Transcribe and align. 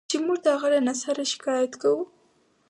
چې 0.09 0.17
موږ 0.25 0.37
د 0.43 0.47
هغه 0.55 0.67
له 0.73 0.79
نثره 0.87 1.23
شکایت 1.33 1.73
کوو. 1.81 2.03